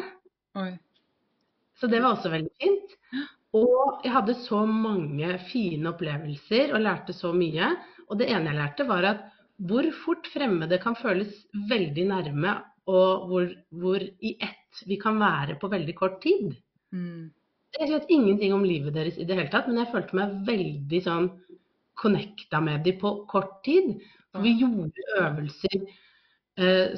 [0.57, 0.71] Oi.
[1.79, 2.95] Så det var også veldig fint.
[3.57, 7.71] Og jeg hadde så mange fine opplevelser og lærte så mye.
[8.09, 9.25] Og det ene jeg lærte, var at
[9.69, 11.33] hvor fort fremmede kan føles
[11.69, 12.53] veldig nærme,
[12.89, 16.53] og hvor, hvor i ett vi kan være på veldig kort tid.
[16.95, 17.29] Mm.
[17.79, 21.01] Jeg vet ingenting om livet deres i det hele tatt, men jeg følte meg veldig
[21.05, 21.27] sånn
[21.99, 23.99] connecta med dem på kort tid.
[24.31, 25.83] For vi gjorde øvelser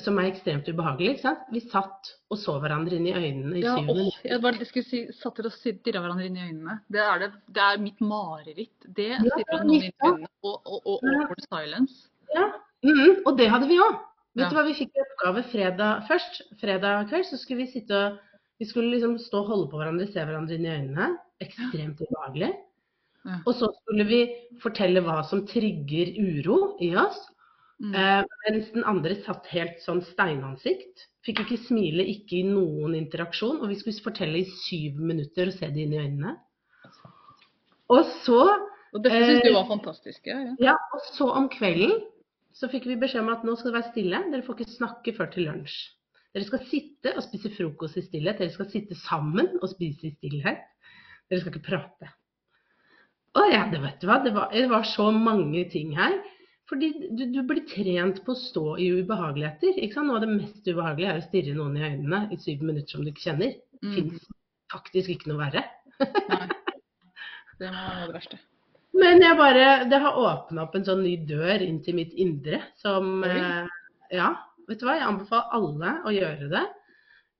[0.02, 1.10] som er ekstremt ubehagelig.
[1.16, 1.42] ikke sant?
[1.54, 4.22] Vi satt og så hverandre inn i øynene i Ja, syv minutter.
[4.30, 6.80] jeg bare skulle si, satt dere og stirra hverandre inn i øynene.
[6.92, 8.88] Det er, det, det er mitt mareritt.
[8.96, 10.28] Det Ja, stirrer noen inn i øynene.
[10.44, 11.28] Og, og, og Ja.
[11.50, 12.08] silence.
[12.36, 12.48] Ja,
[12.84, 14.00] mhm, og det hadde vi òg.
[14.36, 14.50] Vet Ja.
[14.50, 16.42] du hva, vi fikk i oppgave fredag først.
[16.62, 18.18] Fredag kveld så skulle vi sitte og
[18.60, 21.18] vi skulle liksom stå og holde på hverandre, se hverandre inn i øynene.
[21.42, 22.54] Ekstremt ubehagelig.
[23.26, 23.38] Ja.
[23.46, 24.20] Og så skulle vi
[24.62, 27.20] fortelle hva som trigger uro i oss.
[27.82, 27.96] Mm.
[27.98, 31.08] Eh, mens den andre satt helt sånn steinansikt.
[31.26, 33.62] Fikk ikke smile, ikke i noen interaksjon.
[33.62, 36.36] Og vi skulle fortelle i syv minutter og se det inn i øynene.
[37.92, 38.42] Og så
[38.92, 40.36] Og dette syns du var var fantastiske?
[40.36, 40.56] Ja.
[40.72, 41.98] ja, og så om kvelden
[42.56, 44.22] så fikk vi beskjed om at nå skal det være stille.
[44.32, 45.78] Dere får ikke snakke før til lunsj.
[46.36, 48.40] Dere skal sitte og spise frokost i stillhet.
[48.40, 50.68] Dere skal sitte sammen og spise i stillhet.
[51.32, 52.12] Dere skal ikke prate.
[53.40, 54.20] Å ja, det vet du hva.
[54.24, 56.20] Det var, det var så mange ting her.
[56.72, 59.76] Fordi du, du blir trent på å stå i ubehageligheter.
[59.76, 60.08] Ikke sant?
[60.08, 63.04] Noe av det mest ubehagelige er å stirre noen i øynene i syv minutter som
[63.04, 63.58] du ikke kjenner.
[63.82, 63.94] Mm.
[63.98, 64.30] fins
[64.72, 65.66] faktisk ikke noe verre.
[66.00, 66.48] Nei.
[67.62, 68.40] Det må være det verste.
[69.02, 72.60] Men jeg bare, det har åpna opp en sånn ny dør inn til mitt indre
[72.82, 73.68] som eh,
[74.12, 74.34] Ja,
[74.68, 76.64] vet du hva, jeg anbefaler alle å gjøre det.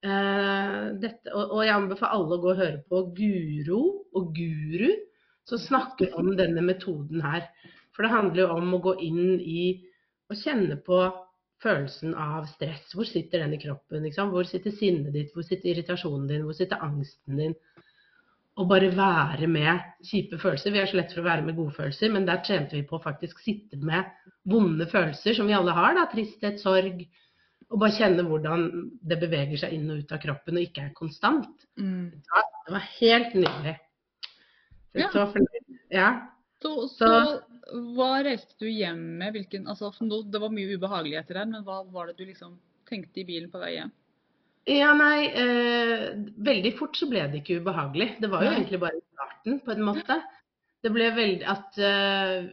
[0.08, 3.82] Eh, dette, og, og jeg anbefaler alle å gå og høre på Guro
[4.18, 4.94] og Guru,
[5.50, 7.50] som snakker om denne metoden her.
[8.02, 9.64] For det handler jo om å gå inn i
[10.32, 11.04] og kjenne på
[11.62, 12.96] følelsen av stress.
[12.98, 14.08] Hvor sitter den i kroppen?
[14.32, 15.30] Hvor sitter sinnet ditt?
[15.36, 16.48] Hvor sitter irritasjonen din?
[16.48, 17.54] Hvor sitter angsten din?
[18.58, 20.74] Og bare være med kjipe følelser.
[20.74, 22.98] Vi er så lett for å være med gode følelser, men der trente vi på
[22.98, 24.10] å faktisk sitte med
[24.50, 25.94] vonde følelser, som vi alle har.
[26.00, 27.06] da, Tristhet, sorg.
[27.70, 28.68] Og bare kjenne hvordan
[29.14, 31.70] det beveger seg inn og ut av kroppen og ikke er konstant.
[31.78, 32.18] Mm.
[32.18, 33.78] Det var helt nydelig.
[34.98, 35.06] Er
[35.94, 36.10] Ja.
[36.62, 39.34] Så Så, så hva reiste du hjem med?
[39.36, 39.92] Hvilken, altså,
[40.28, 42.58] det var mye ubehageligheter her, men hva var det du liksom
[42.90, 43.92] tenkte i bilen på vei hjem?
[44.70, 46.10] Ja, nei, eh,
[46.46, 48.12] veldig fort så ble det ikke ubehagelig.
[48.22, 48.58] Det var jo Nei.
[48.60, 50.20] egentlig bare i starten, på en måte.
[50.82, 52.52] Det ble veldig at eh,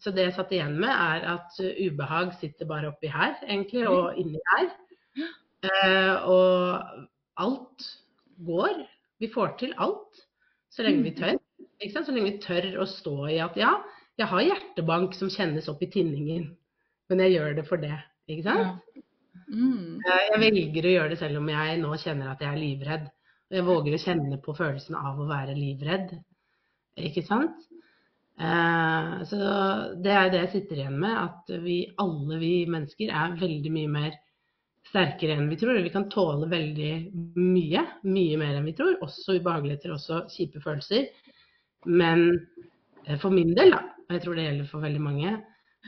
[0.00, 3.84] Så det jeg satt igjen med, er at eh, ubehag sitter bare oppi her, egentlig,
[3.90, 4.70] og inni her.
[5.66, 7.04] Eh, og
[7.36, 7.88] alt
[8.46, 8.86] går.
[9.20, 10.22] Vi får til alt
[10.72, 11.36] så lenge vi tør.
[11.80, 13.70] Så lenge vi tør å stå i at ja,
[14.20, 16.50] jeg har hjertebank som kjennes opp i tinningen,
[17.08, 17.96] men jeg gjør det for det.
[18.30, 18.92] Ikke sant?
[18.94, 19.06] Ja.
[19.50, 19.98] Mm.
[19.98, 23.08] Eh, Jeg velger å gjøre det selv om jeg nå kjenner at jeg er livredd.
[23.50, 26.12] Og jeg våger å kjenne på følelsen av å være livredd.
[27.08, 27.64] Ikke sant?
[28.38, 29.40] Eh, Så
[30.04, 33.94] det er det jeg sitter igjen med, at vi alle vi mennesker er veldig mye
[33.96, 34.20] mer
[34.90, 35.80] sterkere enn vi tror.
[35.82, 36.92] Vi kan tåle veldig
[37.40, 38.96] mye, mye mer enn vi tror.
[39.04, 41.08] Også ubehageligheter, også kjipe følelser.
[41.86, 42.26] Men
[43.06, 45.36] eh, for min del, da, og jeg tror det gjelder for veldig mange,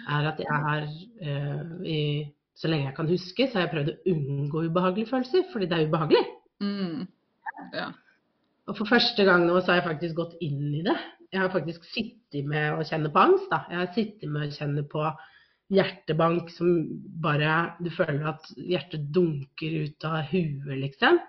[0.09, 2.21] er at jeg har uh,
[2.57, 5.79] så lenge jeg kan huske, så har jeg prøvd å unngå ubehagelige følelser, fordi det
[5.79, 6.23] er ubehagelig.
[6.63, 7.03] Mm.
[7.75, 7.91] Ja.
[8.71, 10.97] Og for første gang nå så har jeg faktisk gått inn i det.
[11.33, 13.49] Jeg har faktisk sittet med å kjenne på angst.
[13.51, 13.65] da.
[13.71, 15.05] Jeg har sittet med å kjenne på
[15.73, 16.69] hjertebank som
[17.25, 21.21] bare Du føler at hjertet dunker ut av huet, liksom.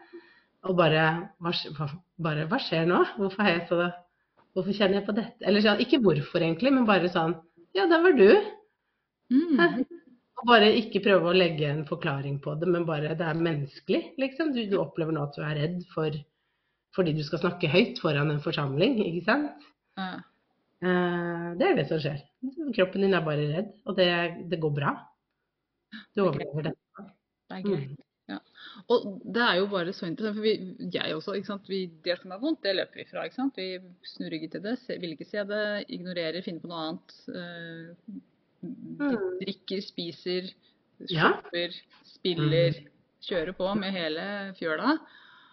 [0.68, 1.06] Og bare
[1.44, 1.88] hva,
[2.24, 3.00] bare hva skjer nå?
[3.18, 3.88] Hvorfor har jeg så
[4.54, 5.42] Hvorfor kjenner jeg på dette?
[5.50, 7.36] Eller sånn, ikke hvorfor egentlig, men bare sånn
[7.74, 8.28] Ja, der var du.
[9.34, 9.86] Mm.
[10.38, 14.04] Og bare ikke prøve å legge en forklaring på det, men bare det er menneskelig,
[14.22, 14.52] liksom.
[14.54, 16.14] Du, du opplever nå at du er redd for,
[16.94, 19.66] fordi du skal snakke høyt foran en forsamling, ikke sant.
[19.98, 20.22] Mm.
[20.84, 22.22] Eh, det er det som skjer.
[22.76, 24.10] Kroppen din er bare redd, og det,
[24.52, 24.94] det går bra.
[26.14, 26.78] Du overlever det.
[27.50, 28.02] Det er greit.
[28.32, 28.38] Ja.
[28.90, 30.54] Og det er jo bare så interessant, for vi,
[30.94, 31.68] jeg også, ikke sant?
[31.70, 33.26] Vi, det som er vondt, det løper vi fra.
[33.28, 33.58] ikke sant?
[33.60, 33.80] Vi
[34.14, 37.18] snur ryggen til det, vil ikke se det, ignorerer, finner på noe annet.
[37.36, 38.22] eh,
[38.64, 39.40] Mm.
[39.42, 40.46] drikker, spiser,
[41.12, 41.34] Ja.
[41.44, 41.74] spiller.
[42.08, 42.78] spiller,
[43.28, 44.94] kjører på med hele fjøla.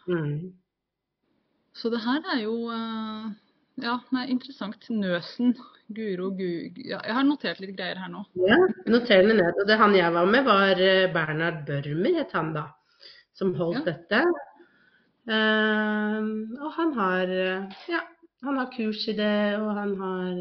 [0.07, 0.53] Mm.
[1.75, 3.33] Så det her er jo eh,
[3.83, 4.89] ja, nei, interessant.
[4.91, 5.55] Nøsen.
[5.91, 6.51] Guro Gu...
[6.87, 8.23] Ja, jeg har notert litt greier her nå.
[8.47, 8.59] Ja,
[8.91, 9.59] noter det ned.
[9.59, 12.69] Og det han jeg var med, var eh, Bernhard Børmer, het han da,
[13.35, 13.93] som holdt Ja.
[13.93, 14.23] dette.
[15.31, 16.23] Uh,
[16.65, 18.01] og han har, eh, ja,
[18.47, 20.39] han har kurs i det, og han har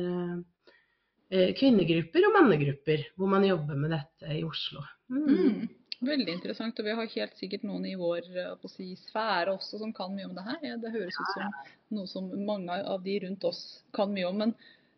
[1.30, 4.82] eh, kvinnegrupper og mannegrupper hvor man jobber med dette i Oslo.
[5.12, 5.28] Mm.
[5.28, 5.67] Mm.
[6.05, 6.79] Veldig interessant.
[6.79, 10.29] Og vi har helt sikkert noen i vår eh, si, sfære også som kan mye
[10.29, 10.77] om det her.
[10.79, 11.55] Det høres ut som
[11.97, 13.63] noe som mange av de rundt oss
[13.95, 14.39] kan mye om.
[14.39, 14.55] Men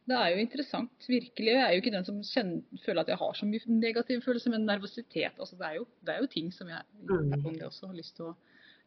[0.09, 1.09] det er jo interessant.
[1.09, 1.55] Virkelig.
[1.55, 4.53] Jeg er jo ikke den som kjenner, føler at jeg har så mye negative følelser,
[4.53, 5.33] men nervøsitet.
[5.37, 8.29] Altså, det, er jo, det er jo ting som jeg personlig også har lyst til
[8.29, 8.37] å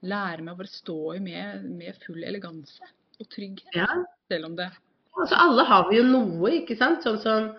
[0.05, 3.79] lære meg å bare stå i med, med full eleganse og trygghet.
[3.79, 3.89] Ja,
[4.31, 4.71] Selv om det
[5.21, 7.05] altså alle har vi jo noe, ikke sant?
[7.07, 7.53] Sånn som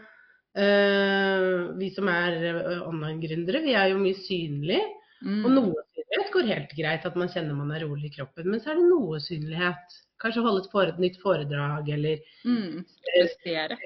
[1.79, 4.85] vi som er eh, online-gründere, vi er jo mye synlige.
[5.25, 8.47] mm, Og noe synlighet går helt greit, at man kjenner man er rolig i kroppen.
[8.51, 9.97] Men så er det noe synlighet.
[10.21, 13.77] Kanskje holde et fore- nytt foredrag, eller mm, prestere.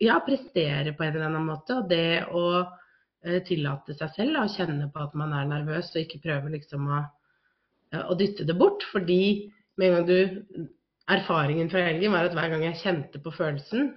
[0.00, 1.76] ja, prestere på en eller annen måte.
[1.82, 5.92] Og det å eh, tillate seg selv da, å kjenne på at man er nervøs,
[5.92, 7.02] og ikke prøve liksom å,
[8.06, 8.86] å dytte det bort.
[8.94, 10.68] Fordi med en gang du
[11.10, 13.88] Erfaringen fra helgen var at hver gang jeg kjente på følelsen,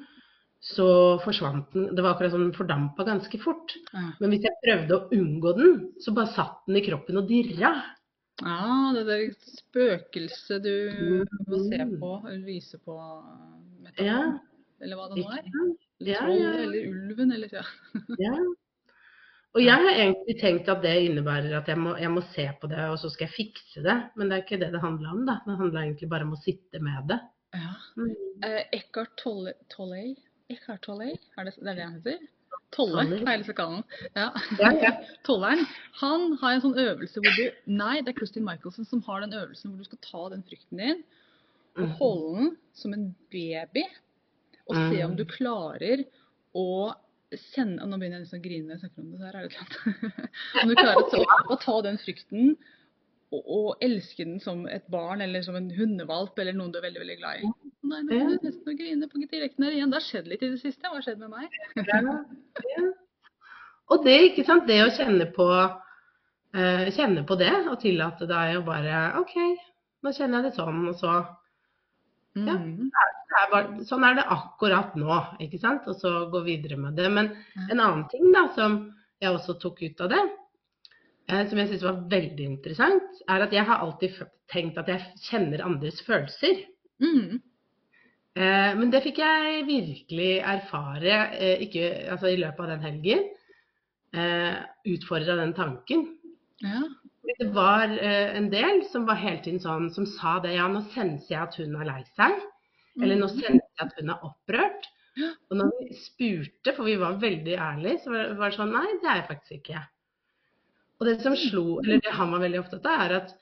[0.63, 0.85] så
[1.23, 1.89] forsvant den.
[1.95, 3.73] Det var akkurat som den fordampa ganske fort.
[3.91, 4.05] Ja.
[4.21, 7.73] Men hvis jeg prøvde å unngå den, så bare satt den i kroppen og dirra.
[8.41, 10.73] Ah, det der spøkelset du
[11.51, 11.99] må se Mm.
[11.99, 12.95] på, eller vise på
[13.83, 14.39] metaforen, Ja,
[14.81, 15.43] eller hva det nå er.
[15.43, 16.53] Eller Ja, ja.
[16.63, 17.63] eller ulven, eller ja.
[18.19, 18.33] Ja.
[19.53, 22.67] Og jeg har egentlig tenkt at det innebærer at jeg må, jeg må se på
[22.71, 23.97] det, og så skal jeg fikse det.
[24.17, 25.35] Men det er ikke det det handler om, da.
[25.45, 27.19] Det handler egentlig bare om å sitte med det.
[27.53, 27.75] ja.
[27.99, 28.15] Mm.
[28.43, 30.15] Eh, Eckhart Tolle, Tolle?
[30.53, 31.11] Eckhart Tolle?
[31.37, 32.21] Er det, det han heter?
[32.73, 33.83] Tolle, har jeg å kalle han.
[34.17, 34.29] Ja.
[35.27, 35.65] Tolleren.
[36.01, 39.35] Han har en sånn øvelse hvor du Nei, det er Kristin Michelson som har den
[39.37, 41.03] øvelsen hvor du skal ta den frykten din
[41.73, 41.93] og Mhm.
[41.97, 43.83] holde den som en baby,
[44.69, 45.17] og se om Mm.
[45.17, 46.03] du klarer
[46.55, 46.93] å
[47.33, 49.47] kjenne Nå begynner jeg nesten å grine når jeg snakker om det, så her er
[49.47, 49.75] det sant.
[50.61, 52.51] om du klarer å ta den frykten
[53.33, 56.85] og, og elske den som et barn eller som en hundevalp eller noen du er
[56.85, 57.49] veldig veldig glad i.
[57.93, 59.91] Nei, nå er jeg nesten å grine på direkten her igjen.
[59.93, 60.87] Det har skjedd litt i det siste.
[60.87, 61.57] Hva har skjedd med meg?
[61.77, 61.99] Ja,
[62.73, 62.85] ja.
[63.91, 68.57] Og det, ikke sant, det å kjenne på, uh, kjenne på det, og tillate deg
[68.57, 69.35] å bare OK,
[70.03, 71.13] nå kjenner jeg det sånn, og så
[72.33, 72.55] Ja.
[72.57, 72.89] Mm.
[72.89, 75.85] er bare, Sånn er det akkurat nå, ikke sant?
[75.91, 77.11] Og så gå videre med det.
[77.13, 77.29] Men
[77.69, 78.79] en annen ting da, som
[79.21, 80.23] jeg også tok ut av det,
[81.29, 84.17] eh, som jeg syns var veldig interessant, er at jeg har alltid
[84.49, 86.65] tenkt at jeg kjenner andres følelser.
[87.03, 87.41] Mm.
[88.33, 93.27] Eh, men det fikk jeg virkelig erfare eh, ikke, altså i løpet av den helgen.
[94.13, 94.55] Eh,
[94.93, 96.07] Utfordra den tanken.
[96.63, 96.81] Ja.
[97.23, 100.55] Det var eh, en del som var hele tiden sånn, som sa det.
[100.57, 102.41] Ja, nå senser jeg at hun er lei seg.
[103.01, 104.89] Eller nå senser jeg at hun er opprørt.
[105.51, 108.87] Og når vi spurte, for vi var veldig ærlige, så var var det sånn Nei,
[109.01, 109.83] det er jeg faktisk ikke.
[110.99, 113.33] Og det som slo, eller det han var veldig opptatt av, er at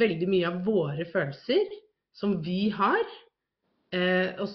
[0.00, 1.74] veldig mye av våre følelser
[2.16, 3.02] som vi har,
[3.92, 4.48] eh, og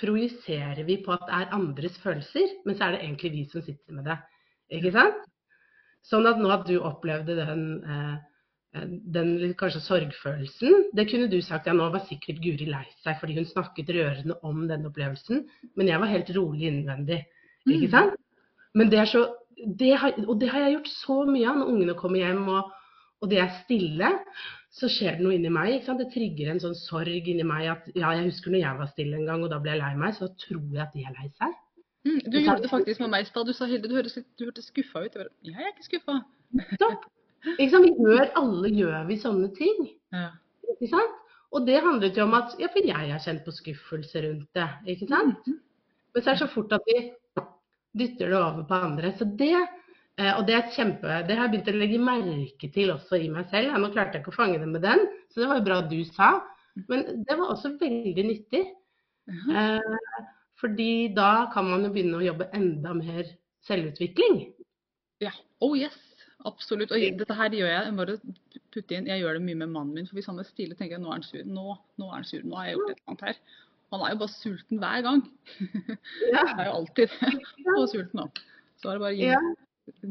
[0.00, 3.62] projiserer vi på at det er andres følelser, men så er det egentlig vi som
[3.64, 4.16] sitter med det.
[4.78, 5.18] Ikke sant?
[6.06, 8.14] Sånn at nå at du opplevde den, eh,
[8.78, 13.18] eh, den kanskje sorgfølelsen, det kunne du sagt ja, nå var sikkert Guri lei seg
[13.20, 15.44] fordi hun snakket rørende om den opplevelsen,
[15.76, 17.24] men jeg var helt rolig innvendig.
[17.68, 17.90] Ikke Mm.
[17.90, 18.14] sant?
[18.74, 19.26] Men det er så,
[19.78, 22.70] det har, og det har jeg gjort så mye av når ungene kommer hjem og,
[23.20, 24.08] og det er stille.
[24.70, 25.80] Så skjer det noe inni meg.
[25.98, 29.18] Det trigger en sånn sorg inni meg at ja, jeg husker når jeg var stille
[29.18, 31.30] en gang og da ble jeg lei meg, så tror jeg at de er lei
[31.34, 31.56] seg.
[32.06, 32.20] Mm.
[32.32, 33.48] Du gjorde det faktisk med meg i stad.
[33.50, 35.10] Du sa Hilde, du hørtes, litt- skuffa ut.
[35.10, 36.20] Jeg bare, jeg er ikke skuffa.
[36.80, 37.08] Sant?
[37.58, 39.90] Vi gjør, alle gjør vi sånne ting.
[40.14, 40.30] Ja.
[40.74, 41.18] Ikke sant?
[41.50, 44.68] Og det handlet jo om at ja, for jeg har kjent på skuffelse rundt det.
[44.94, 45.50] Ikke sant?
[45.50, 46.98] Men så er det så fort at vi
[48.00, 49.10] dytter det over på andre.
[49.18, 49.50] Så det,
[50.36, 53.28] og det er et kjempe, det har jeg begynt å legge merke til også i
[53.32, 53.76] meg selv.
[53.78, 56.00] Nå klarte jeg ikke å fange det med den, så det var jo bra du
[56.08, 56.30] sa.
[56.90, 58.64] Men det var også veldig nyttig.
[59.30, 60.20] Eh,
[60.60, 63.28] fordi da kan man jo begynne å jobbe enda mer
[63.68, 64.42] selvutvikling.
[65.24, 65.32] ja.
[65.60, 65.96] Oh yes.
[66.48, 66.92] Absolutt.
[66.96, 68.14] Og dette her gjør jeg bare
[68.72, 70.06] putte inn, jeg gjør det mye med mannen min.
[70.08, 71.42] For hvis han er stille, tenker jeg nå er han sur.
[71.44, 72.46] Nå, nå er han sur.
[72.48, 73.42] Nå har jeg gjort et eller annet her.
[73.90, 75.20] Han er jo bare sulten hver gang.
[76.32, 76.44] Ja.
[76.46, 77.16] Han er jo alltid
[77.66, 78.40] så sulten òg.
[78.80, 79.42] Så er det bare å gi Ja.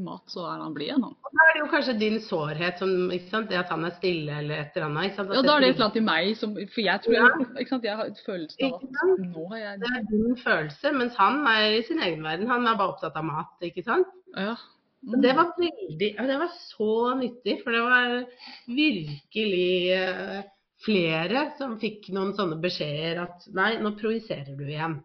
[0.03, 1.13] Mat, så er han blid igjen, han.
[1.23, 3.49] Da er det jo kanskje din sårhet, som, ikke sant?
[3.49, 5.09] det at han er stille eller et eller annet.
[5.09, 5.29] Ikke sant?
[5.31, 7.27] At Ja, da er det et eller annet i meg som For jeg tror Ja.
[7.29, 7.87] jeg, ikke sant?
[7.87, 11.77] jeg har følelsen av at nå har jeg Det er din følelse, mens han er
[11.77, 12.47] i sin egen verden.
[12.51, 14.07] Han er bare opptatt av mat, ikke sant.
[14.35, 14.55] Ja.
[14.99, 15.21] Mm.
[15.23, 18.25] det var veldig Det var så nyttig, for det var
[18.67, 20.41] virkelig eh,
[20.83, 24.99] flere som fikk noen sånne beskjeder at nei, nå projiserer du igjen.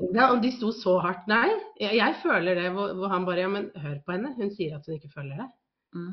[0.00, 1.26] Ja, og de sto så hardt.
[1.28, 2.68] Nei, jeg, jeg føler det.
[2.74, 4.32] Hvor, hvor, han bare Ja, men hør på henne.
[4.38, 5.48] Hun sier at hun ikke føler det.
[5.94, 6.12] Mm.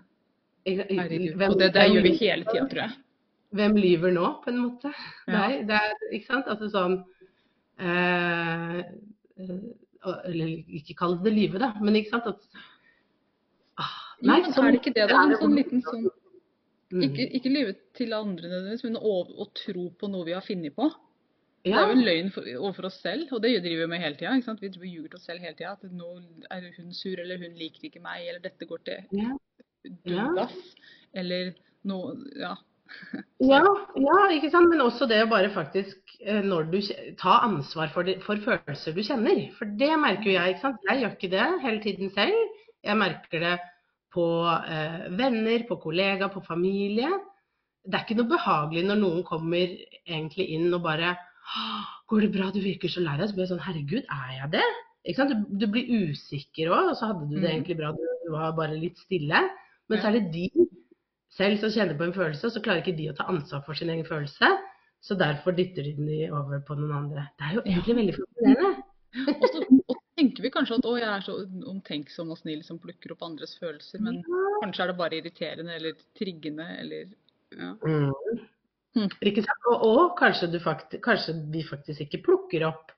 [0.67, 1.43] Herregud.
[1.47, 2.95] og det, det gjør vi hele tida, tror jeg.
[3.55, 4.91] Hvem lyver nå, på en måte?
[5.27, 5.37] Ja.
[5.37, 6.49] Nei, det er, ikke sant?
[6.51, 6.97] Altså sånn
[7.79, 8.81] eh,
[10.27, 12.43] Eller ikke kall det lyve, da, men ikke sant at
[13.79, 15.23] ah, Nei, ja, sånn, er det ikke det, da?
[15.23, 16.09] En sånn liten sånn
[17.07, 20.75] Ikke, ikke lyve til andre nødvendigvis, men å, å tro på noe vi har funnet
[20.75, 20.89] på.
[21.67, 21.75] Ja.
[21.75, 24.19] Det er jo en løgn for, overfor oss selv, og det driver vi med hele
[24.19, 24.55] tida.
[24.63, 25.73] Vi ljuger til oss selv hele tida.
[25.75, 26.13] At nå
[26.53, 29.35] er hun sur, eller hun liker ikke meg, eller dette går til ja.
[30.07, 30.57] dugas.
[31.13, 31.53] Eller
[31.87, 32.55] noe Ja.
[33.51, 33.63] ja,
[33.99, 34.69] ja, ikke sant.
[34.71, 36.77] Men også det å bare faktisk eh, når du
[37.19, 39.41] ta ansvar for, de, for, følelser du kjenner.
[39.57, 40.55] For det merker jo jeg.
[40.55, 40.85] ikke sant?
[40.87, 42.61] Jeg gjør ikke det hele tiden selv.
[42.87, 43.55] Jeg merker det
[44.15, 47.11] på eh, venner, på kollegaer, på familie.
[47.87, 49.75] Det er ikke noe behagelig når noen kommer
[50.07, 51.15] egentlig inn og bare
[52.07, 52.49] 'Går det bra?
[52.51, 54.75] Du virker så lei deg.' Så blir jeg sånn 'Herregud, er jeg det?'
[55.07, 57.53] Du, du blir usikker òg, og så hadde du det mm.
[57.53, 57.93] egentlig bra.
[57.95, 59.39] Du, du var bare litt stille.
[59.87, 60.67] Men så er det de
[61.31, 63.77] selv som kjenner på en følelse, og så klarer ikke de å ta ansvar for
[63.77, 64.49] sin egen følelse.
[64.99, 67.27] Så derfor dytter de den over på noen andre.
[67.39, 68.83] Det er jo egentlig veldig fascinerende.
[69.31, 69.63] og så
[70.17, 71.37] tenker vi kanskje at å, jeg er så
[71.71, 74.43] omtenksom og snill som plukker opp andres følelser, men ja.
[74.63, 77.13] kanskje er det bare irriterende eller triggende eller
[77.55, 77.71] ja.
[77.85, 78.11] Mm.
[78.97, 79.09] Mm.
[79.69, 82.97] Og, og kanskje, faktisk, kanskje, vi faktisk ikke plukker opp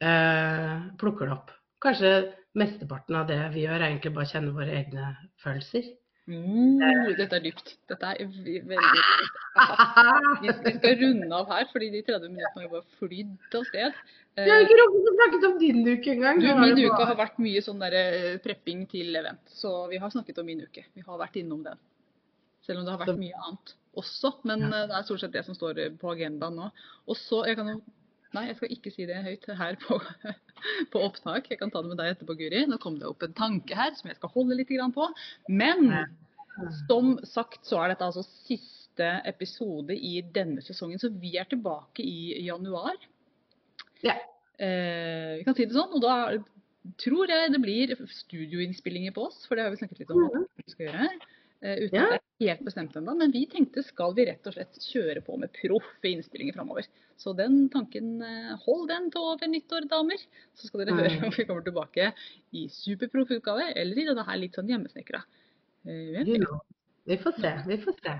[0.00, 1.54] eh, plukker opp.
[1.82, 2.12] Kanskje
[2.58, 5.90] mesteparten av det vi gjør, er egentlig bare å kjenne våre egne følelser.
[6.28, 7.70] Mm, dette er dypt.
[7.88, 9.36] Dette er veldig dypt.
[10.42, 14.02] Vi skal runde av her, fordi de 30 minuttene har bare flydd av sted.
[14.36, 16.42] Vi har ikke rukket å snakke om din uke engang.
[16.44, 20.12] Du, min uke har vært mye sånn der eh, prepping til event, så vi har
[20.12, 20.84] snakket om min uke.
[20.92, 21.80] Vi har vært innom den.
[22.68, 24.34] Selv om det har vært mye annet også.
[24.48, 24.72] Men ja.
[24.82, 26.68] Eh, det er stort sett det som står på agendaen nå.
[27.08, 27.80] Og så, jeg kan jo
[28.36, 29.96] Nei, jeg skal ikke si det høyt her på,
[30.92, 31.46] på, opptak.
[31.48, 32.66] Jeg kan ta det med deg etterpå, Guri.
[32.68, 35.06] Nå kom det opp en tanke her som jeg skal holde litt på.
[35.48, 35.86] Men
[36.84, 41.00] som sagt så er dette altså siste episode i denne sesongen.
[41.00, 43.00] Så vi er tilbake i januar.
[44.04, 44.18] Ja.
[44.58, 45.96] Eh, vi kan si det sånn.
[45.96, 46.36] Og da
[47.00, 50.24] tror jeg det blir studioinnspillinger på oss, for det har vi snakket litt om.
[50.26, 51.10] hva vi skal gjøre.
[51.58, 52.04] Uh, uten ja.
[52.06, 53.14] at det er helt bestemt ennå.
[53.18, 56.86] Men vi tenkte skal vi rett og slett kjøre på med proffe innspillinger framover.
[57.18, 60.22] Så den tanken, uh, hold den til over nyttår, damer.
[60.54, 62.12] Så skal dere høre om vi kommer tilbake
[62.54, 65.24] i superproff-utgave eller i denne her litt sånn hjemmesnekra.
[65.88, 66.22] Uh,
[67.08, 67.54] vi får se.
[67.66, 68.16] Vi får se.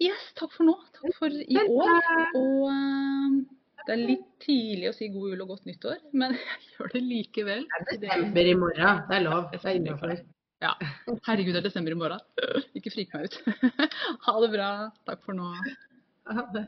[0.00, 0.74] Yes, takk for nå.
[0.96, 2.04] Takk for i år.
[2.40, 3.46] Og
[3.86, 7.02] det er litt tidlig å si god jul og godt nyttår, men jeg gjør det
[7.06, 7.64] likevel.
[7.70, 9.02] Det er desember i morgen.
[9.08, 9.48] Det er lov.
[9.52, 10.14] Det er innafor.
[10.60, 10.74] Ja.
[11.26, 12.20] Herregud, det er desember i morgen.
[12.76, 13.40] Ikke frik meg ut.
[14.26, 14.70] ha det bra.
[15.08, 15.48] Takk for nå.
[16.28, 16.66] Ha det.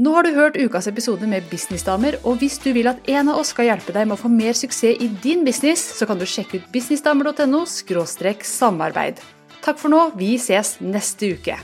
[0.00, 3.40] Nå har du hørt ukas episode med Businessdamer, og hvis du vil at en av
[3.40, 6.24] oss skal hjelpe deg med å få mer suksess i din business, så kan du
[6.28, 9.20] sjekke ut businessdamer.no samarbeid.
[9.60, 11.58] Takk for nå, vi ses neste uke.